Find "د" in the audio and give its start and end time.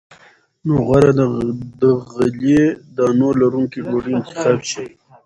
1.81-1.81